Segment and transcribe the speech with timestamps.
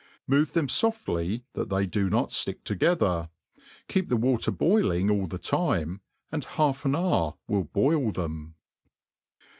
[0.25, 3.29] Move them foftly, that they do not ftick together;
[3.87, 5.99] keep the water boiling all the time^
[6.31, 8.55] and half an hour will boil them.